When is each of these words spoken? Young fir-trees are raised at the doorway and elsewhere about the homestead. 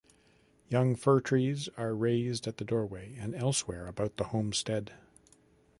Young 0.67 0.95
fir-trees 0.95 1.69
are 1.77 1.93
raised 1.93 2.47
at 2.47 2.57
the 2.57 2.65
doorway 2.65 3.13
and 3.19 3.35
elsewhere 3.35 3.85
about 3.85 4.17
the 4.17 4.23
homestead. 4.29 4.93